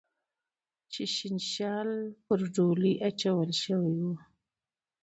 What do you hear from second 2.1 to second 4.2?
پر ډولۍ اچول شوی و